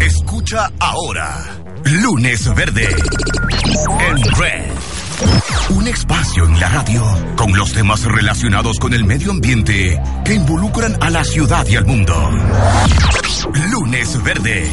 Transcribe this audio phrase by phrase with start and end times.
[0.00, 1.44] Escucha ahora,
[1.84, 4.64] Lunes Verde, en Red.
[5.70, 7.04] Un espacio en la radio
[7.36, 11.86] con los temas relacionados con el medio ambiente que involucran a la ciudad y al
[11.86, 12.14] mundo.
[13.72, 14.70] Lunes Verde,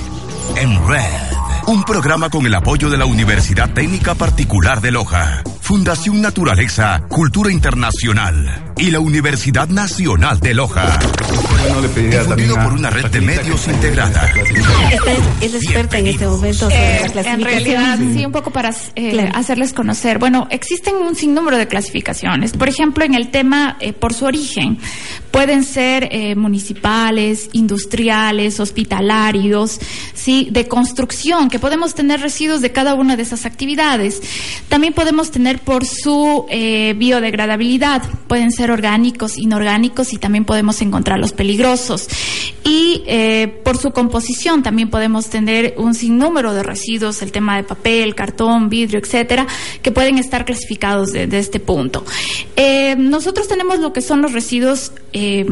[0.57, 1.35] en Red.
[1.67, 7.51] Un programa con el apoyo de la Universidad Técnica Particular de Loja, Fundación Naturaleza, Cultura
[7.51, 10.99] Internacional y la Universidad Nacional de Loja.
[11.69, 14.31] No le Difundido por una red de medios integrada.
[14.91, 17.43] Esta es, es experta en este momento sobre Eh, la en clasificación.
[17.43, 19.31] realidad, sí, un poco para eh, Claro.
[19.33, 20.19] hacerles conocer.
[20.19, 22.53] Bueno, existen un sinnúmero de clasificaciones.
[22.53, 24.77] Por ejemplo, en el tema eh, por su origen,
[25.35, 29.81] pueden ser eh, municipales, industriales, hospitalarios,
[30.13, 34.21] sí, de construcción, que podemos tener residuos de cada una de esas actividades.
[34.69, 41.19] También podemos tener por su eh, biodegradabilidad, pueden ser orgánicos, inorgánicos y también podemos encontrar
[41.19, 42.07] los peligrosos.
[42.63, 47.63] Y eh, por su composición también podemos tener un sinnúmero de residuos, el tema de
[47.63, 49.45] papel, cartón, vidrio, etcétera,
[49.81, 52.05] que pueden estar clasificados de, este punto.
[52.97, 54.93] Nosotros tenemos lo que son los residuos
[55.25, 55.45] eh,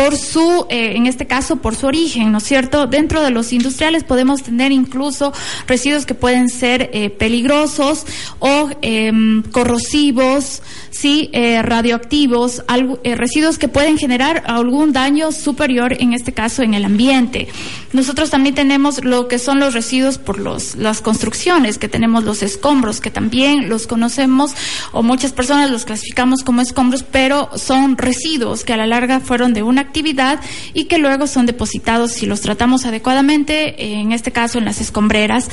[0.00, 2.86] por su, eh, en este caso, por su origen, ¿no es cierto?
[2.86, 5.30] Dentro de los industriales podemos tener incluso
[5.66, 8.06] residuos que pueden ser eh, peligrosos
[8.38, 12.64] o em, corrosivos, sí, eh, radioactivos,
[13.04, 17.48] residuos que pueden generar algún daño superior, en este caso, en el ambiente.
[17.92, 22.42] Nosotros también tenemos lo que son los residuos por los, las construcciones, que tenemos los
[22.42, 24.52] escombros, que también los conocemos
[24.92, 29.52] o muchas personas los clasificamos como escombros, pero son residuos que a la larga fueron
[29.52, 30.40] de una actividad
[30.72, 35.48] y que luego son depositados si los tratamos adecuadamente, en este caso en las escombreras.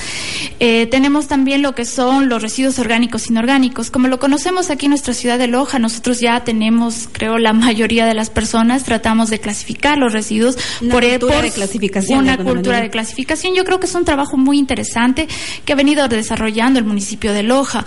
[0.60, 3.90] Eh, tenemos también lo que son los residuos orgánicos inorgánicos.
[3.90, 8.06] Como lo conocemos aquí en nuestra ciudad de Loja, nosotros ya tenemos, creo, la mayoría
[8.06, 12.56] de las personas tratamos de clasificar los residuos Una por, cultura de clasificación, Una cultura
[12.62, 12.82] manera.
[12.82, 13.56] de clasificación.
[13.56, 15.28] Yo creo que es un trabajo muy interesante
[15.66, 17.84] que ha venido desarrollando el municipio de Loja.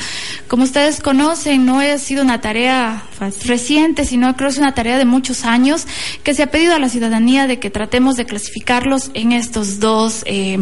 [0.49, 3.05] Como ustedes conocen, no ha sido una tarea
[3.47, 5.87] reciente, sino creo que es una tarea de muchos años
[6.23, 10.23] que se ha pedido a la ciudadanía de que tratemos de clasificarlos en estos dos
[10.27, 10.59] eh,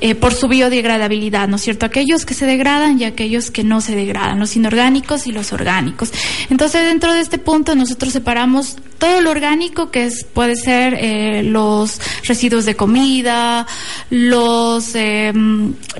[0.00, 1.86] eh, por su biodegradabilidad, ¿no es cierto?
[1.86, 6.12] Aquellos que se degradan y aquellos que no se degradan, los inorgánicos y los orgánicos.
[6.50, 11.42] Entonces, dentro de este punto, nosotros separamos todo lo orgánico, que es, puede ser eh,
[11.42, 13.66] los residuos de comida,
[14.08, 15.30] los eh,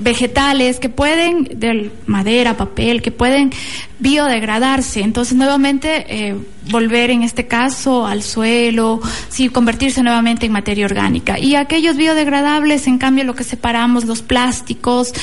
[0.01, 3.51] vegetales que pueden, de madera, papel, que pueden
[3.99, 5.01] biodegradarse.
[5.01, 6.35] Entonces, nuevamente, eh,
[6.71, 8.99] volver en este caso al suelo,
[9.29, 11.37] sí, convertirse nuevamente en materia orgánica.
[11.37, 15.13] Y aquellos biodegradables, en cambio, lo que separamos, los plásticos,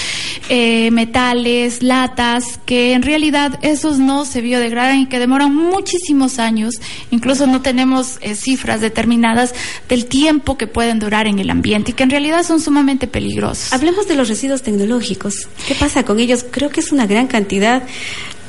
[0.49, 6.75] metales, latas, que en realidad esos no se biodegradan y que demoran muchísimos años.
[7.10, 7.72] Incluso no tenemos
[8.21, 9.55] eh, cifras determinadas
[9.88, 13.72] del tiempo que pueden durar en el ambiente y que en realidad son sumamente peligrosos.
[13.72, 15.49] Hablemos de los residuos tecnológicos.
[15.66, 16.44] ¿Qué pasa con ellos?
[16.50, 17.82] Creo que es una gran cantidad.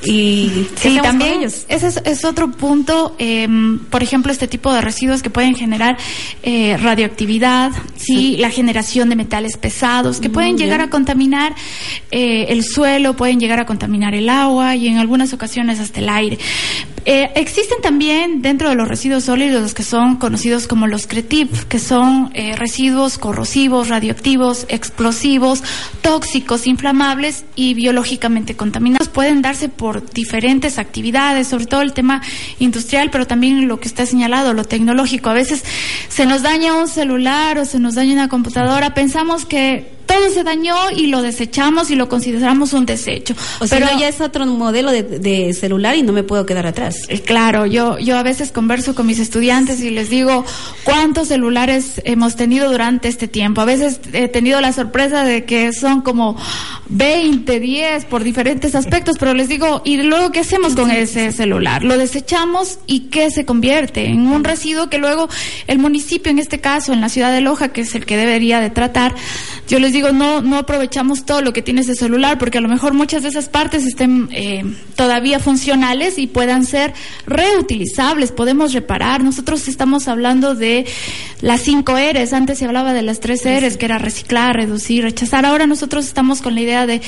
[0.06, 1.64] ¿Y Sí, también ellos?
[1.70, 3.48] ese es, es otro punto, eh,
[3.90, 5.96] por ejemplo, este tipo de residuos que pueden generar
[6.42, 10.86] eh, radioactividad, sí, la generación de metales pesados, que pueden Mm, llegar ya.
[10.88, 11.56] a contaminar
[12.12, 16.10] eh, el suelo, pueden llegar a contaminar el agua y en algunas ocasiones hasta el
[16.10, 16.38] aire.
[17.06, 21.52] Eh, existen también dentro de los residuos sólidos los que son conocidos como los CRETIP,
[21.68, 25.64] que son eh, residuos corrosivos, radioactivos, explosivos,
[26.02, 29.10] tóxicos, inflamables y biológicamente contaminados.
[29.10, 32.22] Pueden darse por diferentes actividades, sobre todo el tema
[32.60, 35.30] industrial, pero también lo que está señalado, lo tecnológico.
[35.30, 35.64] A veces
[36.08, 40.44] se nos daña un celular o se nos daña una computadora, pensamos que todo se
[40.44, 43.36] dañó y lo desechamos y lo consideramos un desecho.
[43.60, 46.98] O sea, ya es otro modelo de, celular y no me puedo quedar atrás.
[47.08, 50.46] Eh, claro, yo, yo a veces converso con mis estudiantes y les digo
[50.84, 53.62] cuántos celulares hemos tenido durante este tiempo.
[53.62, 56.38] A veces he tenido la sorpresa de que son como
[56.90, 61.84] 20, 10 por diferentes aspectos, pero les digo, ¿y luego qué hacemos con ese celular?
[61.84, 64.06] Lo desechamos y ¿qué se convierte?
[64.06, 65.28] En un residuo que luego
[65.68, 68.60] el municipio, en este caso, en la ciudad de Loja, que es el que debería
[68.60, 69.16] de tratar,
[69.68, 72.68] yo les digo, no, no aprovechamos todo lo que tiene ese celular, porque a lo
[72.68, 74.64] mejor muchas de esas partes estén eh,
[74.96, 76.94] todavía funcionales y puedan ser
[77.26, 79.24] reutilizables, podemos reparar.
[79.24, 80.86] Nosotros estamos hablando de
[81.42, 85.46] las cinco R's, antes se hablaba de las tres R's, que era reciclar, reducir, rechazar.
[85.46, 87.02] Ahora nosotros estamos con la idea de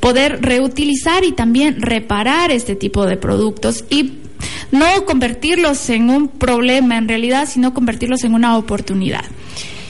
[0.00, 4.14] poder reutilizar y también reparar este tipo de productos y
[4.72, 9.24] no convertirlos en un problema en realidad, sino convertirlos en una oportunidad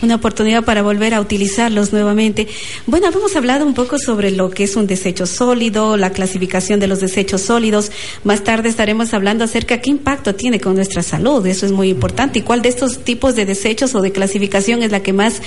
[0.02, 2.48] una oportunidad para volver a utilizarlos nuevamente.
[2.86, 6.88] Bueno, hemos hablado un poco sobre lo que es un desecho sólido, la clasificación de
[6.88, 7.92] los desechos sólidos.
[8.24, 11.46] Más tarde estaremos hablando acerca de qué impacto tiene con nuestra salud.
[11.46, 12.40] Eso es muy importante.
[12.40, 15.40] ¿Y cuál de estos tipos de desechos o de clasificación es la que más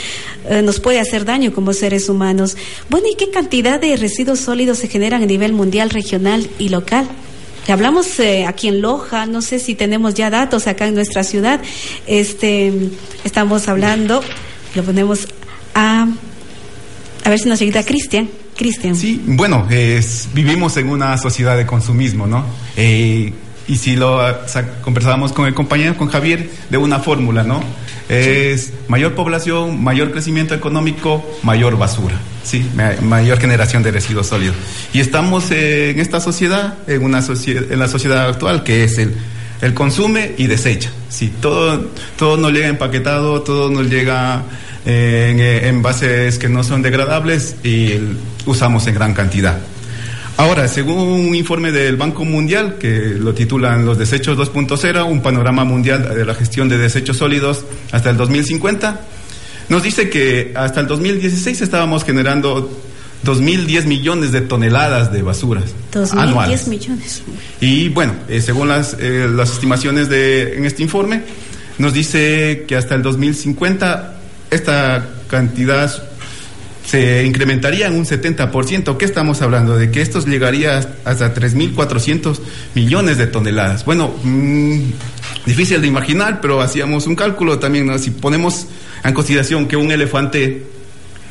[0.49, 2.55] eh, nos puede hacer daño como seres humanos?
[2.89, 7.07] Bueno, ¿y qué cantidad de residuos sólidos se generan a nivel mundial, regional y local?
[7.71, 11.59] hablamos eh, aquí en Loja, no sé si tenemos ya datos acá en nuestra ciudad.
[12.07, 12.71] Este,
[13.23, 14.21] estamos hablando,
[14.75, 15.27] lo ponemos
[15.73, 16.07] a
[17.25, 18.29] a ver si nos ayuda Cristian.
[18.55, 18.95] Cristian.
[18.95, 19.67] Sí, bueno,
[20.33, 22.45] vivimos en una sociedad de consumismo, ¿no?
[22.77, 23.33] Eh,
[23.67, 24.21] y si lo
[24.83, 27.63] conversábamos con el compañero, con Javier, de una fórmula, ¿no?
[28.07, 32.63] Es mayor población, mayor crecimiento económico, mayor basura, sí,
[33.01, 34.55] mayor generación de residuos sólidos.
[34.93, 39.15] Y estamos en esta sociedad, en una sociedad, en la sociedad actual que es el,
[39.61, 40.91] el consume y desecha.
[41.09, 44.43] Sí, todo, todo nos llega empaquetado, todo nos llega
[44.85, 47.93] en envases que no son degradables y
[48.45, 49.57] usamos en gran cantidad.
[50.37, 55.63] Ahora, según un informe del Banco Mundial, que lo titulan Los desechos 2.0, un panorama
[55.63, 58.99] mundial de la gestión de desechos sólidos hasta el 2050,
[59.69, 62.69] nos dice que hasta el 2016 estábamos generando
[63.23, 67.23] 2.010 millones de toneladas de basuras 2.010 millones.
[67.61, 71.23] Y bueno, eh, según las, eh, las estimaciones de, en este informe,
[71.77, 74.15] nos dice que hasta el 2050
[74.51, 75.91] esta cantidad
[76.85, 78.97] se incrementaría en un 70%.
[78.97, 79.75] ¿Qué estamos hablando?
[79.75, 82.39] De que esto llegaría hasta 3.400
[82.75, 83.85] millones de toneladas.
[83.85, 84.81] Bueno, mm,
[85.45, 87.97] difícil de imaginar, pero hacíamos un cálculo también.
[87.99, 88.67] Si ponemos
[89.03, 90.63] en consideración que un elefante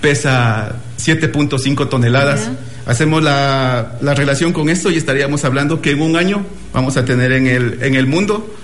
[0.01, 2.51] pesa 7.5 toneladas,
[2.87, 7.05] hacemos la, la, relación con esto y estaríamos hablando que en un año vamos a
[7.05, 8.55] tener en el, en el mundo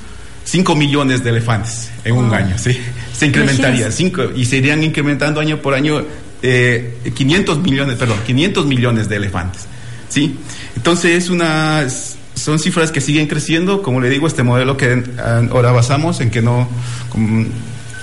[0.45, 2.79] 5 millones de elefantes en un año, ¿sí?
[3.17, 6.03] Se incrementaría, cinco, y se irían incrementando año por año
[6.43, 9.67] eh, 500 millones, perdón, 500 millones de elefantes,
[10.09, 10.37] ¿sí?
[10.75, 11.87] Entonces es una,
[12.35, 15.03] son cifras que siguen creciendo, como le digo, este modelo que
[15.51, 16.69] ahora basamos en que no,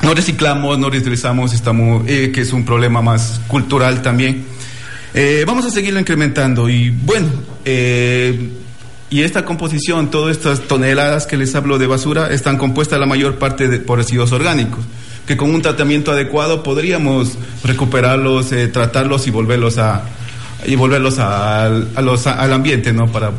[0.03, 4.45] no reciclamos, no reutilizamos, estamos, eh, que es un problema más cultural también.
[5.13, 7.27] Eh, vamos a seguirlo incrementando y bueno,
[7.65, 8.51] eh,
[9.09, 13.35] y esta composición, todas estas toneladas que les hablo de basura, están compuestas la mayor
[13.39, 14.85] parte de, por residuos orgánicos
[15.27, 20.03] que con un tratamiento adecuado podríamos recuperarlos, eh, tratarlos y volverlos a
[20.65, 23.11] y volverlos al, al ambiente, ¿no?
[23.11, 23.31] Para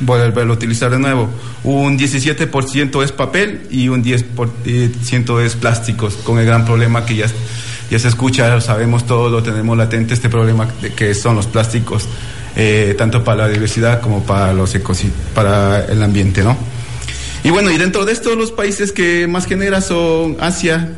[0.00, 1.30] volverlo a utilizar de nuevo.
[1.62, 7.26] Un 17% es papel y un 10% es plásticos, con el gran problema que ya,
[7.90, 12.06] ya se escucha, sabemos todo, lo tenemos latente, este problema de que son los plásticos,
[12.56, 14.76] eh, tanto para la diversidad como para, los
[15.34, 16.56] para el ambiente, ¿no?
[17.42, 20.88] Y bueno, y dentro de esto los países que más genera son Asia,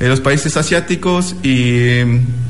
[0.00, 2.00] eh, los países asiáticos y,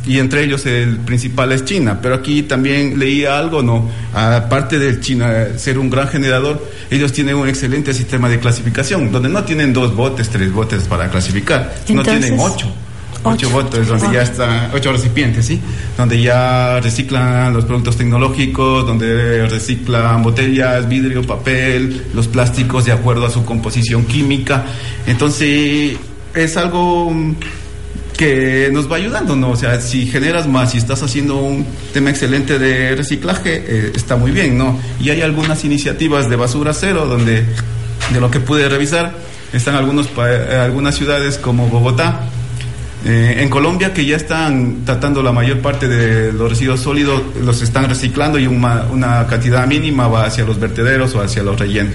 [0.07, 2.01] y, entre ellos el principal es China.
[2.01, 3.91] Pero aquí también leía algo, ¿no?
[4.15, 9.29] Aparte de China ser un gran generador, ellos tienen un excelente sistema de clasificación, donde
[9.29, 12.73] no tienen dos botes, tres botes para clasificar, no tienen ocho.
[13.25, 15.61] Ocho, botes donde ya están, ocho recipientes, ¿sí?
[15.97, 23.25] Donde ya reciclan los productos tecnológicos, donde reciclan botellas, vidrio, papel, los plásticos de acuerdo
[23.27, 24.65] a su composición química.
[25.07, 25.97] Entonces,
[26.35, 27.13] es algo
[28.17, 29.51] que nos va ayudando, ¿no?
[29.51, 34.17] O sea, si generas más y estás haciendo un tema excelente de reciclaje, eh, está
[34.17, 34.79] muy bien, ¿no?
[35.01, 37.45] Y hay algunas iniciativas de basura cero donde,
[38.13, 39.13] de lo que pude revisar,
[39.53, 42.21] están algunos, eh, algunas ciudades como Bogotá,
[43.05, 47.61] eh, en Colombia que ya están tratando la mayor parte de los residuos sólidos, los
[47.61, 51.95] están reciclando y una, una cantidad mínima va hacia los vertederos o hacia los rellenos.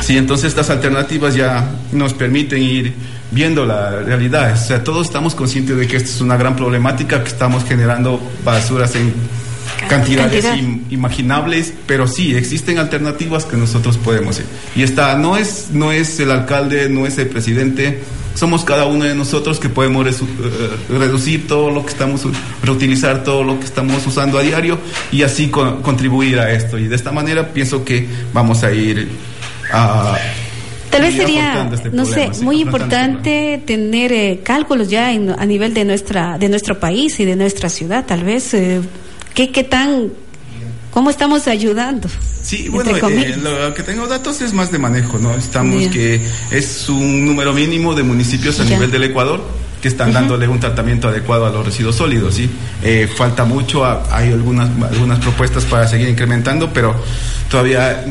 [0.00, 2.92] Sí, entonces estas alternativas ya nos permiten ir
[3.30, 4.52] viendo la realidad.
[4.52, 8.20] O sea, todos estamos conscientes de que esto es una gran problemática, que estamos generando
[8.44, 9.12] basuras en
[9.88, 10.44] cantidades
[10.90, 14.46] imaginables, pero sí existen alternativas que nosotros podemos hacer.
[14.74, 18.00] Y está no es no es el alcalde, no es el presidente,
[18.34, 20.14] somos cada uno de nosotros que podemos eh,
[20.88, 22.26] reducir todo lo que estamos
[22.62, 24.78] reutilizar todo lo que estamos usando a diario
[25.10, 26.78] y así contribuir a esto.
[26.78, 29.08] Y de esta manera pienso que vamos a ir
[29.72, 30.16] a
[30.90, 35.72] Tal vez sería, este no sé, muy este importante tener eh, cálculos ya a nivel
[35.72, 38.82] de nuestra de nuestro país y de nuestra ciudad, tal vez eh,
[39.34, 40.10] ¿Qué, qué tan,
[40.92, 42.08] cómo estamos ayudando?
[42.42, 45.34] Sí, bueno, eh, lo que tengo datos es más de manejo, ¿no?
[45.34, 46.20] Estamos que
[46.50, 49.42] es un número mínimo de municipios a nivel del Ecuador
[49.80, 52.48] que están dándole un tratamiento adecuado a los residuos sólidos, ¿sí?
[52.84, 56.94] Eh, falta mucho, hay algunas, algunas propuestas para seguir incrementando, pero
[57.50, 58.04] todavía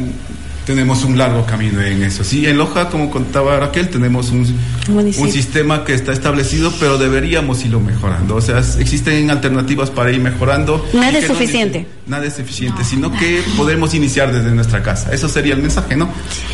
[0.66, 2.24] tenemos un largo camino en eso.
[2.24, 4.46] Sí, en Loja, como contaba Raquel, tenemos un,
[4.90, 8.36] un, sistema que está establecido, pero deberíamos irlo mejorando.
[8.36, 10.86] O sea, existen alternativas para ir mejorando.
[10.94, 11.88] Nada es suficiente.
[12.08, 15.14] nada es suficiente, sino que podemos iniciar desde nuestra casa.
[15.14, 16.10] Eso sería el mensaje, ¿no?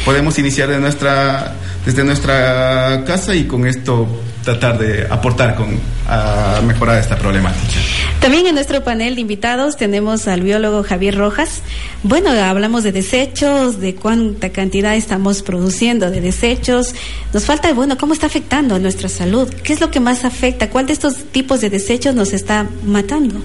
[0.06, 1.54] Podemos iniciar de nuestra,
[1.86, 4.08] desde nuestra casa y con esto
[4.44, 7.80] tratar de aportar con a mejorar esta problemática.
[8.22, 11.62] También en nuestro panel de invitados tenemos al biólogo Javier Rojas.
[12.04, 16.94] Bueno, hablamos de desechos, de cuánta cantidad estamos produciendo de desechos.
[17.34, 19.48] Nos falta, bueno, cómo está afectando a nuestra salud.
[19.64, 20.70] ¿Qué es lo que más afecta?
[20.70, 23.36] ¿Cuál de estos tipos de desechos nos está matando?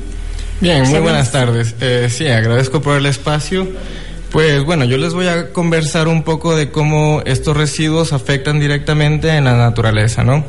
[0.61, 1.75] Bien, muy buenas tardes.
[1.81, 3.69] Eh, sí, agradezco por el espacio.
[4.31, 9.29] Pues bueno, yo les voy a conversar un poco de cómo estos residuos afectan directamente
[9.29, 10.45] en la naturaleza, ¿no?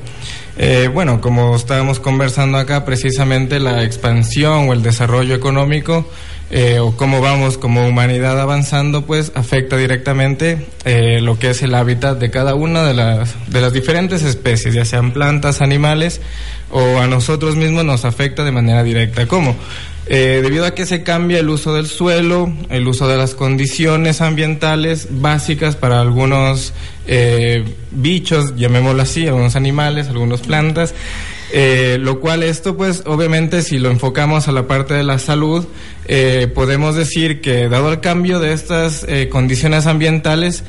[0.58, 6.08] Eh, bueno, como estábamos conversando acá, precisamente la expansión o el desarrollo económico
[6.52, 11.74] eh, o cómo vamos como humanidad avanzando, pues afecta directamente eh, lo que es el
[11.74, 16.22] hábitat de cada una de las, de las diferentes especies, ya sean plantas, animales
[16.70, 19.26] o a nosotros mismos nos afecta de manera directa.
[19.26, 19.56] ¿Cómo?
[20.16, 24.22] Eh, debido a que se cambia el uso del suelo, el uso de las condiciones
[24.22, 26.72] ambientales básicas para algunos
[27.08, 30.94] eh, bichos, llamémoslo así, algunos animales, algunas plantas,
[31.52, 35.66] eh, lo cual esto pues obviamente si lo enfocamos a la parte de la salud,
[36.54, 40.64] podemos decir que dado el cambio de estas condiciones ambientales,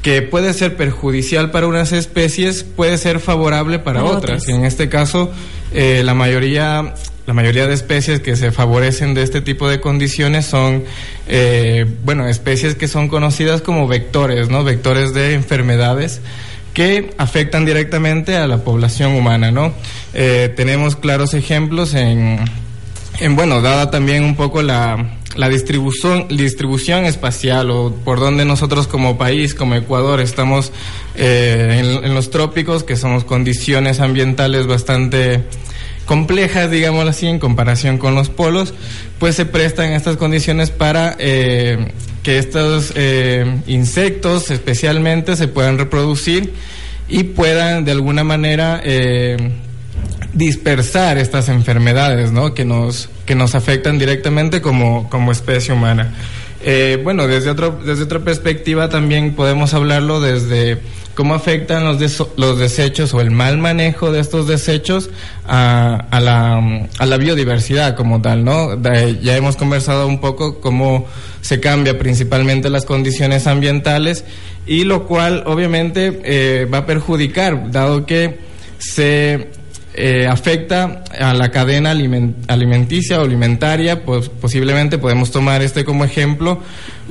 [0.00, 4.48] que puede ser perjudicial para unas especies, puede ser favorable para, otras.
[4.48, 5.30] Y en este caso,
[5.74, 6.94] la mayoría
[7.26, 10.84] la mayoría de especies que se favorecen de este tipo de condiciones son,
[11.26, 14.62] eh, bueno, especies que son conocidas como vectores, ¿no?
[14.62, 16.20] Vectores de enfermedades
[16.72, 19.72] que afectan directamente a la población humana, ¿no?
[20.14, 22.38] Eh, tenemos claros ejemplos en,
[23.18, 28.86] en, bueno, dada también un poco la, la distribución, distribución espacial o por donde nosotros
[28.86, 30.70] como país, como Ecuador, estamos
[31.16, 35.44] eh, en, en, los trópicos, que somos condiciones ambientales bastante
[36.06, 38.72] complejas, digámoslo así, en comparación con los polos,
[39.18, 46.54] pues se prestan estas condiciones para eh, que estos eh, insectos especialmente se puedan reproducir
[47.08, 49.36] y puedan de alguna manera eh,
[50.32, 52.54] dispersar estas enfermedades ¿no?
[52.54, 56.14] que, nos, que nos afectan directamente como, como especie humana.
[57.02, 60.78] Bueno, desde, otro, desde otra perspectiva también podemos hablarlo desde
[61.14, 65.08] cómo afectan los, los desechos o el mal manejo de estos desechos
[65.46, 68.80] a, a, la, a la biodiversidad como tal, ¿no?
[68.82, 71.06] ya hemos conversado un poco cómo
[71.40, 74.24] se cambia principalmente las condiciones ambientales
[74.66, 78.38] y lo cual obviamente eh, va a perjudicar, dado que
[78.78, 79.48] se
[79.96, 86.60] eh, afecta a la cadena alimenticia o alimentaria, pues posiblemente podemos tomar este como ejemplo,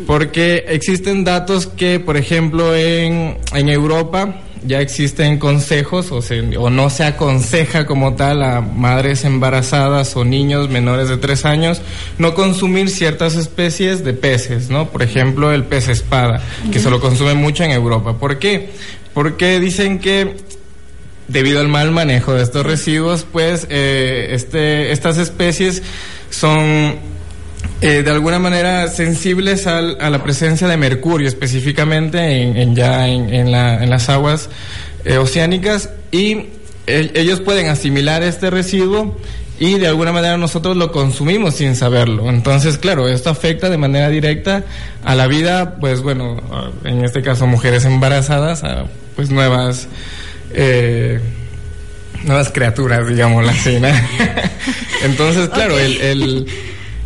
[0.06, 6.20] porque existen datos que, por ejemplo, en, en Europa ya existen consejos o,
[6.60, 11.82] o no se aconseja como tal a madres embarazadas o niños menores de tres años
[12.18, 14.90] no consumir ciertas especies de peces, ¿no?
[14.90, 18.18] Por ejemplo, el pez espada, que se lo consume mucho en Europa.
[18.18, 18.70] ¿Por qué?
[19.14, 20.36] Porque dicen que
[21.28, 25.82] debido al mal manejo de estos residuos, pues eh, este, estas especies
[26.30, 26.96] son
[27.82, 34.10] eh, de alguna manera sensibles a la presencia de mercurio, específicamente en, ya en, las
[34.10, 34.50] aguas
[35.04, 36.48] eh, oceánicas, y
[36.88, 39.18] ellos pueden asimilar este residuo
[39.58, 42.30] y de alguna manera nosotros lo consumimos sin saberlo.
[42.30, 44.64] Entonces, claro, esto afecta de manera directa
[45.04, 46.38] a la vida, pues bueno,
[46.84, 49.88] en este caso mujeres embarazadas, a pues nuevas
[50.56, 51.20] eh,
[52.24, 53.78] nuevas criaturas, digamos así,
[55.04, 56.48] Entonces, claro, el,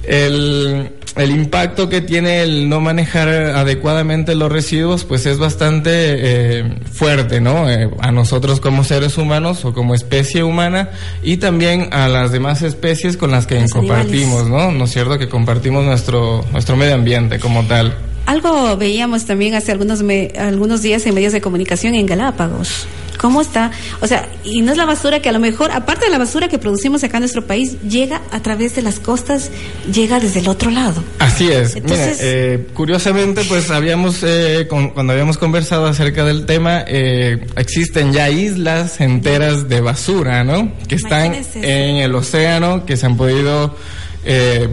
[0.06, 6.75] el, el impacto que tiene el no manejar adecuadamente los residuos, pues es bastante eh,
[6.91, 7.70] fuerte, ¿no?
[7.70, 10.91] Eh, a nosotros como seres humanos o como especie humana
[11.22, 14.72] y también a las demás especies con las que compartimos, ¿no?
[14.72, 15.18] ¿No es cierto?
[15.18, 17.96] Que compartimos nuestro, nuestro medio ambiente como tal.
[18.25, 20.03] Algo veíamos también hace algunos,
[20.38, 22.88] algunos días en medios de comunicación en Galápagos.
[23.20, 23.72] ¿Cómo está?
[24.00, 26.48] O sea, y no es la basura que a lo mejor, aparte de la basura
[26.48, 29.52] que producimos acá en nuestro país, llega a través de las costas,
[29.94, 31.04] llega desde el otro lado.
[31.20, 31.76] Así es.
[31.76, 38.30] Entonces, eh, curiosamente, pues habíamos, eh, cuando habíamos conversado acerca del tema, eh, existen ya
[38.30, 40.72] islas enteras de basura, ¿no?
[40.88, 43.76] Que están en el océano, que se han podido,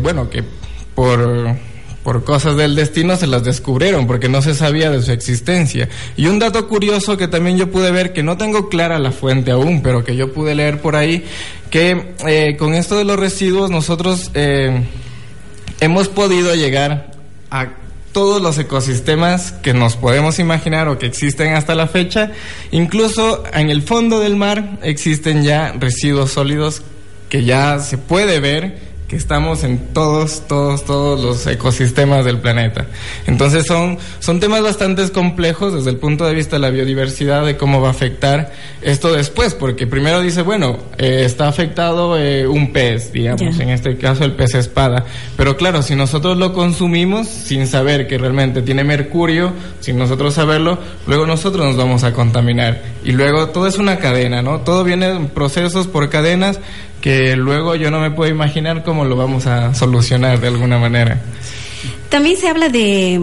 [0.03, 0.45] bueno, que
[0.95, 1.57] por
[2.07, 5.89] por cosas del destino se las descubrieron porque no se sabía de su existencia.
[6.17, 9.51] Y un dato curioso que también yo pude ver, que no tengo clara la fuente
[9.51, 11.25] aún, pero que yo pude leer por ahí,
[11.69, 14.85] que eh, con esto de los residuos nosotros eh,
[15.81, 17.11] hemos podido llegar
[17.51, 17.71] a
[18.13, 22.31] todos los ecosistemas que nos podemos imaginar o que existen hasta la fecha.
[22.71, 26.83] Incluso en el fondo del mar existen ya residuos sólidos
[27.29, 32.87] que ya se puede ver que estamos en todos, todos, todos los ecosistemas del planeta.
[33.27, 37.57] Entonces son, son temas bastante complejos desde el punto de vista de la biodiversidad, de
[37.57, 42.73] cómo va a afectar esto después, porque primero dice, bueno, eh, está afectado eh, un
[42.73, 45.05] pez, digamos, en este caso el pez espada,
[45.37, 50.79] pero claro, si nosotros lo consumimos sin saber que realmente tiene mercurio, sin nosotros saberlo,
[51.07, 52.83] luego nosotros nos vamos a contaminar.
[53.05, 54.61] Y luego todo es una cadena, ¿no?
[54.61, 56.59] Todo viene en procesos por cadenas
[57.07, 61.21] que luego yo no me puedo imaginar cómo lo vamos a solucionar de alguna manera.
[62.09, 63.21] También se habla de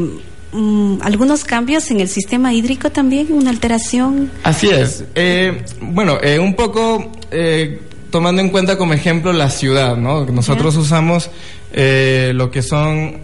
[0.54, 4.32] mm, algunos cambios en el sistema hídrico también, una alteración.
[4.44, 5.04] Así es.
[5.16, 10.26] Eh, bueno, eh, un poco eh, tomando en cuenta como ejemplo la ciudad, ¿no?
[10.28, 11.30] Nosotros usamos
[11.74, 13.18] lo que son...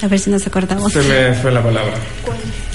[0.00, 0.90] a ver si nos acordamos.
[0.90, 1.92] Se me fue la palabra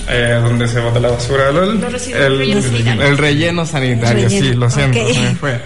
[0.08, 1.50] eh, donde se bota la basura.
[1.50, 5.60] El, el, relleno sanitario, sí, lo siento, me fue.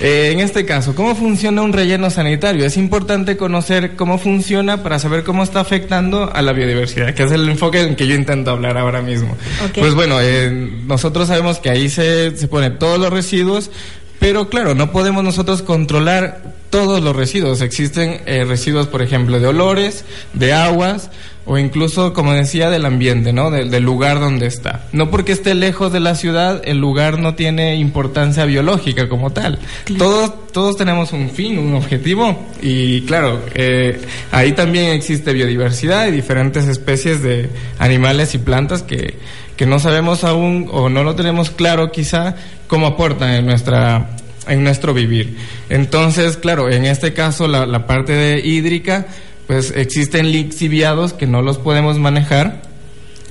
[0.00, 2.66] Eh, en este caso, ¿cómo funciona un relleno sanitario?
[2.66, 7.32] Es importante conocer cómo funciona para saber cómo está afectando a la biodiversidad, que es
[7.32, 9.36] el enfoque en que yo intento hablar ahora mismo.
[9.74, 10.50] Pues bueno, eh,
[10.86, 13.70] nosotros sabemos que ahí se, se ponen todos los residuos,
[14.18, 17.60] pero claro, no podemos nosotros controlar todos los residuos.
[17.60, 20.04] Existen eh, residuos, por ejemplo, de olores,
[20.34, 21.10] de aguas
[21.46, 23.52] o incluso, como decía, del ambiente, ¿no?
[23.52, 24.84] del lugar donde está.
[24.92, 29.60] No porque esté lejos de la ciudad, el lugar no tiene importancia biológica como tal.
[29.96, 34.00] Todos, todos tenemos un fin, un objetivo y claro, eh,
[34.32, 39.16] ahí también existe biodiversidad y diferentes especies de animales y plantas que,
[39.56, 42.34] que no sabemos aún o no lo tenemos claro quizá
[42.66, 44.10] cómo aportan en nuestra
[44.48, 45.36] en nuestro vivir.
[45.68, 49.06] Entonces, claro, en este caso la, la parte de hídrica,
[49.46, 52.62] pues existen lixiviados que no los podemos manejar,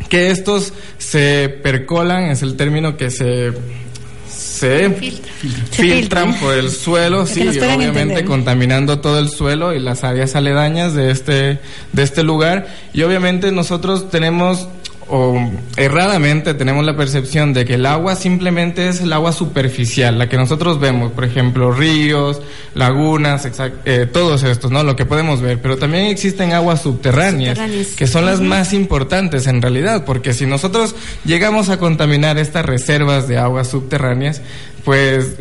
[0.10, 3.54] que estos se percolan, es el término que se
[4.56, 4.90] se,
[5.72, 11.12] filtran por el suelo, sí, obviamente contaminando todo el suelo y las áreas aledañas de
[11.12, 11.60] este
[11.92, 12.68] de este lugar.
[12.94, 14.68] Y obviamente nosotros tenemos
[15.08, 15.40] o
[15.78, 20.38] erradamente tenemos la percepción de que el agua simplemente es el agua superficial, la que
[20.38, 22.42] nosotros vemos, por ejemplo, ríos,
[22.74, 23.48] lagunas,
[23.86, 24.84] eh, todos estos, ¿no?
[24.84, 27.60] Lo que podemos ver, pero también existen aguas subterráneas,
[27.96, 33.28] que son las más importantes en realidad, porque si nosotros llegamos a contaminar estas reservas
[33.28, 34.42] de aguas subterráneas,
[34.84, 35.36] pues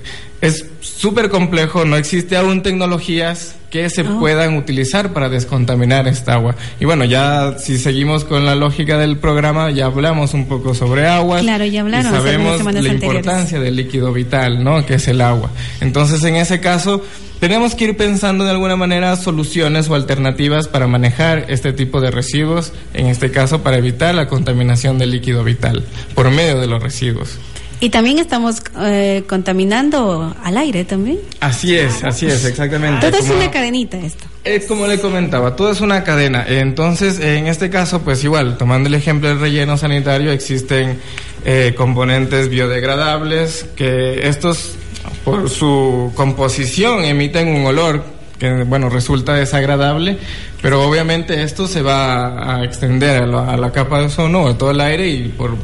[0.45, 4.17] es súper complejo, no existe aún tecnologías que se ah.
[4.21, 6.55] puedan utilizar para descontaminar esta agua.
[6.79, 11.07] Y bueno, ya si seguimos con la lógica del programa, ya hablamos un poco sobre
[11.07, 11.41] agua.
[11.41, 12.13] Claro, ya hablaron.
[12.13, 14.85] Y sabemos la importancia del líquido vital, ¿no?
[14.85, 15.51] Que es el agua.
[15.81, 17.03] Entonces, en ese caso,
[17.41, 22.11] tenemos que ir pensando de alguna manera soluciones o alternativas para manejar este tipo de
[22.11, 26.83] residuos, en este caso para evitar la contaminación del líquido vital por medio de los
[26.83, 27.39] residuos.
[27.81, 31.19] Y también estamos eh, contaminando al aire también.
[31.41, 33.11] Así es, así es, exactamente.
[33.11, 34.25] Todo es una cadenita esto.
[34.45, 36.45] Es como le comentaba, todo es una cadena.
[36.47, 40.99] Entonces, en este caso, pues igual, tomando el ejemplo del relleno sanitario, existen
[41.45, 44.77] eh, componentes biodegradables que estos,
[45.25, 48.05] por su composición, emiten un olor
[48.39, 50.19] que, bueno, resulta desagradable,
[50.61, 54.59] pero obviamente esto se va a extender a la, a la capa de ozono, a
[54.59, 55.57] todo el aire y por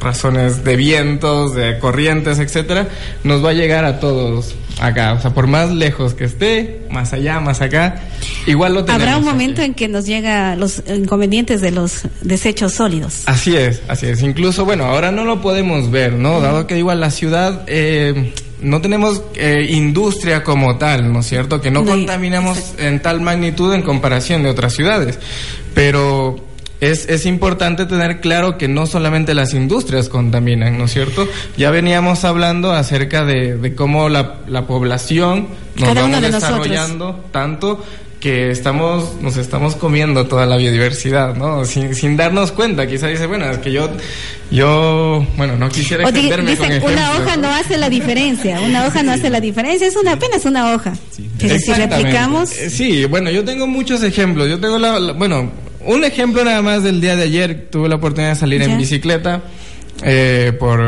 [0.00, 2.88] razones de vientos, de corrientes, etcétera,
[3.24, 5.14] nos va a llegar a todos acá.
[5.14, 8.02] O sea, por más lejos que esté, más allá, más acá,
[8.46, 9.06] igual lo tenemos.
[9.06, 13.22] Habrá un momento en que nos llega los inconvenientes de los desechos sólidos.
[13.26, 14.22] Así es, así es.
[14.22, 16.40] Incluso, bueno, ahora no lo podemos ver, ¿no?
[16.40, 21.60] Dado que igual la ciudad eh, no tenemos eh, industria como tal, ¿no es cierto?
[21.60, 25.18] Que no, contaminamos en tal magnitud en comparación de otras ciudades.
[25.74, 26.45] Pero
[26.80, 31.26] es, es, importante tener claro que no solamente las industrias contaminan, ¿no es cierto?
[31.56, 37.82] Ya veníamos hablando acerca de, de cómo la, la población nos vamos desarrollando tanto
[38.20, 41.64] que estamos, nos estamos comiendo toda la biodiversidad, ¿no?
[41.64, 42.86] Sin, sin darnos cuenta.
[42.86, 43.90] Quizá dice, bueno, es que yo,
[44.50, 47.48] yo, bueno, no quisiera extenderme con Una hoja ¿no?
[47.48, 50.94] hace la diferencia, una hoja no hace la diferencia, es una apenas una hoja.
[51.10, 51.30] Sí.
[51.38, 52.52] Pero si replicamos...
[52.52, 54.48] Eh, sí, bueno, yo tengo muchos ejemplos.
[54.48, 55.52] Yo tengo la, bueno,
[55.86, 57.68] un ejemplo nada más del día de ayer.
[57.70, 59.42] Tuve la oportunidad de salir en bicicleta
[60.02, 60.80] eh, por,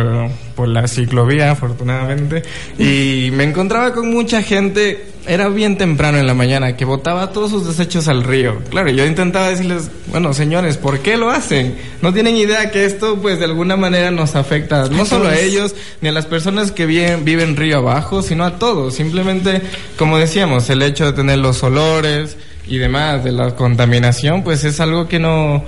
[0.54, 2.42] por la ciclovía, afortunadamente,
[2.78, 7.50] y me encontraba con mucha gente, era bien temprano en la mañana, que botaba todos
[7.50, 8.58] sus desechos al río.
[8.68, 11.76] Claro, yo intentaba decirles, bueno, señores, ¿por qué lo hacen?
[12.02, 15.74] No tienen idea que esto, pues, de alguna manera nos afecta, no solo a ellos,
[16.02, 18.94] ni a las personas que viven, viven río abajo, sino a todos.
[18.94, 19.62] Simplemente,
[19.96, 22.36] como decíamos, el hecho de tener los olores
[22.68, 25.64] y demás, de la contaminación, pues es algo que no,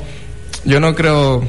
[0.64, 1.42] yo no creo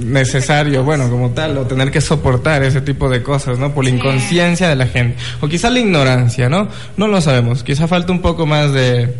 [0.00, 3.74] necesario, bueno, como tal, o tener que soportar ese tipo de cosas, ¿no?
[3.74, 5.16] Por la inconsciencia de la gente.
[5.40, 6.68] O quizá la ignorancia, ¿no?
[6.96, 7.62] No lo sabemos.
[7.62, 9.12] Quizá falta un poco más de,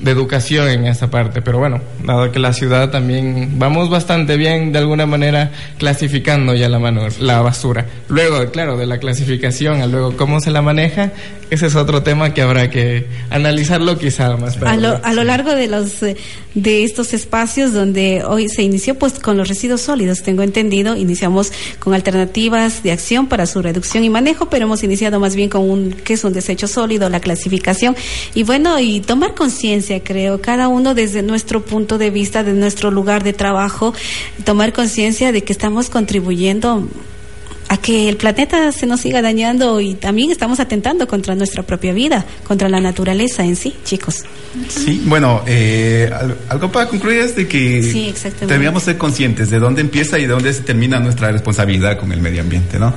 [0.00, 4.72] de educación en esa parte, pero bueno, dado que la ciudad también vamos bastante bien
[4.72, 7.86] de alguna manera clasificando ya la, mano, la basura.
[8.08, 11.12] Luego, claro, de la clasificación a luego cómo se la maneja,
[11.50, 14.70] ese es otro tema que habrá que analizarlo quizá más tarde.
[14.70, 16.16] A lo, a lo largo de los eh,
[16.54, 21.52] de estos espacios donde hoy se inició pues con los residuos sólidos, tengo entendido, iniciamos
[21.80, 25.68] con alternativas de acción para su reducción y manejo, pero hemos iniciado más bien con
[25.68, 27.96] un que es un desecho sólido, la clasificación
[28.34, 32.90] y bueno, y tomar conciencia, creo, cada uno desde nuestro punto de vista, de nuestro
[32.90, 33.94] lugar de trabajo,
[34.44, 36.88] tomar conciencia de que estamos contribuyendo
[37.68, 41.92] a que el planeta se nos siga dañando y también estamos atentando contra nuestra propia
[41.92, 44.22] vida, contra la naturaleza en sí, chicos.
[44.68, 46.10] Sí, bueno, eh,
[46.48, 48.14] algo para concluir es de que sí,
[48.82, 52.42] ser conscientes de dónde empieza y de dónde se termina nuestra responsabilidad con el medio
[52.42, 52.92] ambiente, ¿no?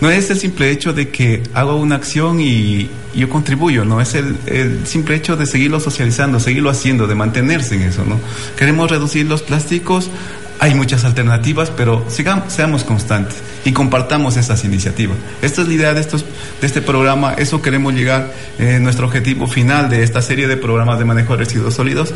[0.00, 4.14] No es el simple hecho de que hago una acción y yo contribuyo, no es
[4.14, 8.20] el, el simple hecho de seguirlo socializando, seguirlo haciendo, de mantenerse en eso, ¿no?
[8.56, 10.10] Queremos reducir los plásticos,
[10.58, 15.16] hay muchas alternativas, pero sigamos, seamos constantes y compartamos esas iniciativas.
[15.42, 16.24] Esta es la idea de, estos,
[16.60, 20.98] de este programa, eso queremos llegar, eh, nuestro objetivo final de esta serie de programas
[20.98, 22.12] de manejo de residuos sólidos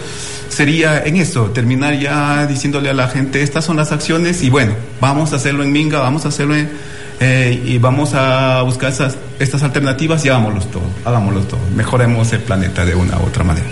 [0.48, 4.74] sería en eso, terminar ya diciéndole a la gente, estas son las acciones y bueno,
[5.00, 6.54] vamos a hacerlo en Minga, vamos a hacerlo
[7.20, 12.40] eh, y vamos a buscar esas, estas alternativas y hagámoslo todo, hagámoslo todo, mejoremos el
[12.40, 13.66] planeta de una u otra manera.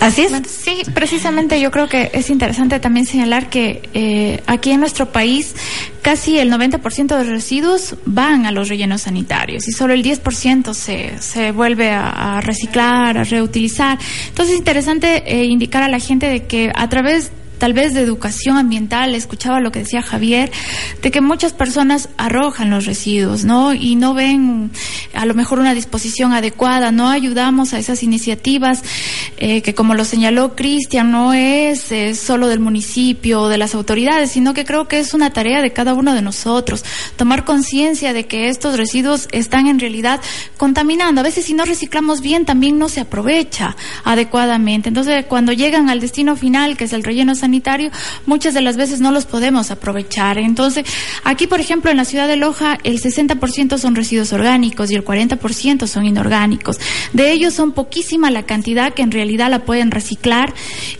[0.00, 0.32] Así es.
[0.48, 5.54] Sí, precisamente yo creo que es interesante también señalar que eh, aquí en nuestro país
[6.02, 10.74] casi el 90% de los residuos van a los rellenos sanitarios y solo el 10%
[10.74, 13.98] se, se vuelve a, reciclar, a reutilizar.
[14.28, 17.32] Entonces es interesante eh, indicar a la gente de que a través
[17.64, 20.52] tal vez de educación ambiental, escuchaba lo que decía Javier,
[21.00, 23.72] de que muchas personas arrojan los residuos, ¿no?
[23.72, 24.70] Y no ven
[25.14, 28.82] a lo mejor una disposición adecuada, no ayudamos a esas iniciativas
[29.38, 33.74] eh, que como lo señaló Cristian, no es eh, solo del municipio o de las
[33.74, 36.84] autoridades, sino que creo que es una tarea de cada uno de nosotros,
[37.16, 40.20] tomar conciencia de que estos residuos están en realidad
[40.58, 41.22] contaminando.
[41.22, 43.74] A veces si no reciclamos bien también no se aprovecha
[44.04, 44.90] adecuadamente.
[44.90, 47.53] Entonces, cuando llegan al destino final, que es el relleno sanitario,
[48.26, 50.38] muchas de las veces no los podemos aprovechar.
[50.38, 50.86] Entonces,
[51.24, 55.04] aquí, por ejemplo, en la ciudad de Loja, el 60% son residuos orgánicos y el
[55.04, 56.78] 40% son inorgánicos.
[57.12, 60.54] De ellos son poquísima la cantidad que en realidad la pueden reciclar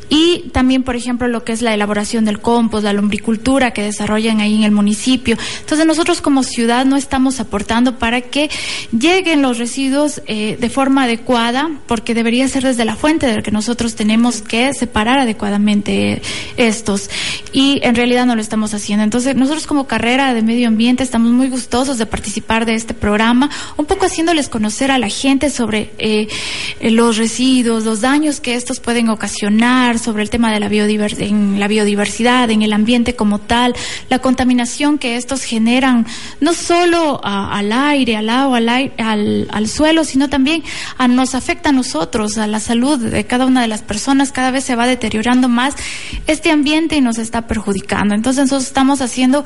[0.09, 4.41] y también, por ejemplo, lo que es la elaboración del compost, la lombricultura que desarrollan
[4.41, 5.37] ahí en el municipio.
[5.61, 8.51] Entonces, nosotros como ciudad no estamos aportando para que
[8.97, 13.51] lleguen los residuos eh, de forma adecuada, porque debería ser desde la fuente de que
[13.51, 16.23] nosotros tenemos que separar adecuadamente
[16.57, 17.11] estos
[17.53, 19.05] y en realidad no lo estamos haciendo.
[19.05, 23.51] Entonces, nosotros como carrera de medio ambiente estamos muy gustosos de participar de este programa,
[23.77, 26.29] un poco haciéndoles conocer a la gente sobre eh,
[26.81, 31.59] los residuos, los daños que estos pueden ocasionar, sobre el tema de la, biodiversidad, en
[31.59, 33.75] la biodiversidad, en el ambiente como tal,
[34.09, 36.07] la contaminación que estos generan,
[36.41, 40.63] no solo al aire, al agua, al, aire, al, al suelo, sino también
[41.09, 44.65] nos afecta a nosotros, a la salud de cada una de las personas, cada vez
[44.65, 45.75] se va deteriorando más
[46.27, 48.15] este ambiente y nos está perjudicando.
[48.15, 49.45] Entonces nosotros estamos haciendo,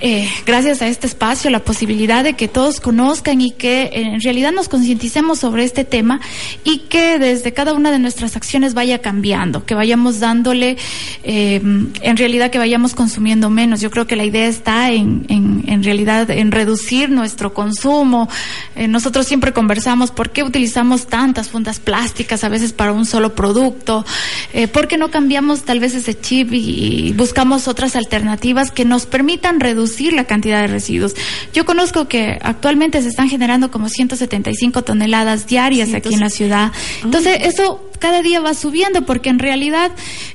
[0.00, 4.52] eh, gracias a este espacio, la posibilidad de que todos conozcan y que en realidad
[4.52, 6.20] nos concienticemos sobre este tema
[6.64, 10.76] y que desde cada una de nuestras acciones vaya cambiando, que vayamos dándole,
[11.24, 13.80] eh, en realidad que vayamos consumiendo menos.
[13.80, 18.28] Yo creo que la idea está en, en, en realidad en reducir nuestro consumo.
[18.76, 23.34] Eh, nosotros siempre conversamos por qué utilizamos tantas fundas plásticas a veces para un solo
[23.34, 24.06] producto,
[24.52, 28.84] eh, por qué no cambiamos tal vez ese chip y, y buscamos otras alternativas que
[28.84, 31.16] nos permitan reducir la cantidad de residuos.
[31.52, 36.70] Yo conozco que actualmente se están generando como 175 toneladas diarias aquí en la ciudad.
[37.02, 39.92] Entonces, eso cada día va subiendo porque en realidad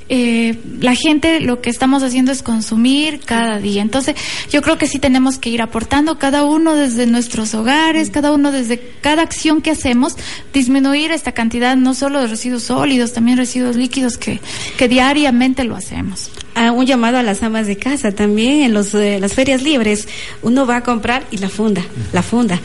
[0.07, 3.81] eh, la gente lo que estamos haciendo es consumir cada día.
[3.81, 4.15] Entonces
[4.49, 8.53] yo creo que sí tenemos que ir aportando cada uno desde nuestros hogares, cada uno
[8.53, 10.15] desde cada acción que hacemos,
[10.53, 14.39] disminuir esta cantidad no solo de residuos sólidos, también residuos líquidos que,
[14.77, 16.31] que diariamente lo hacemos.
[16.57, 20.07] Un llamado a las amas de casa también en los, eh, las ferias libres.
[20.41, 22.59] Uno va a comprar y la funda, la funda.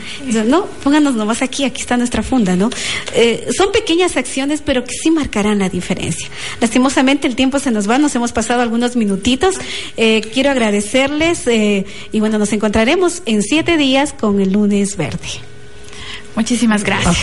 [0.45, 2.69] No, pónganos nomás aquí, aquí está nuestra funda, ¿no?
[3.13, 6.27] Eh, son pequeñas acciones, pero que sí marcarán la diferencia.
[6.59, 9.55] Lastimosamente el tiempo se nos va, nos hemos pasado algunos minutitos.
[9.97, 15.29] Eh, quiero agradecerles eh, y bueno, nos encontraremos en siete días con el lunes verde.
[16.35, 17.15] Muchísimas gracias.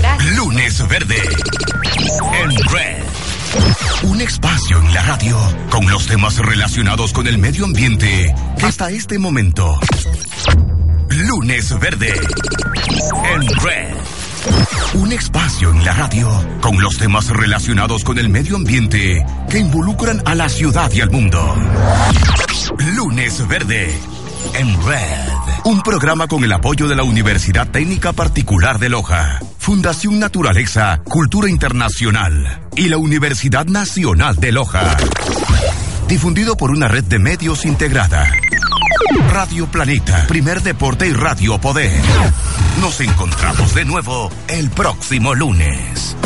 [0.00, 0.36] gracias.
[0.36, 1.16] Lunes verde
[2.42, 3.15] en red.
[4.02, 5.38] Un espacio en la radio
[5.70, 9.78] con los temas relacionados con el medio ambiente hasta este momento.
[11.08, 12.12] Lunes Verde
[13.32, 13.94] en Red.
[14.94, 16.28] Un espacio en la radio
[16.60, 21.10] con los temas relacionados con el medio ambiente que involucran a la ciudad y al
[21.10, 21.56] mundo.
[22.94, 23.98] Lunes Verde
[24.54, 25.35] en Red.
[25.66, 31.50] Un programa con el apoyo de la Universidad Técnica Particular de Loja, Fundación Naturaleza, Cultura
[31.50, 34.96] Internacional y la Universidad Nacional de Loja.
[36.06, 38.30] Difundido por una red de medios integrada.
[39.32, 42.00] Radio Planeta, Primer Deporte y Radio Poder.
[42.80, 46.16] Nos encontramos de nuevo el próximo lunes.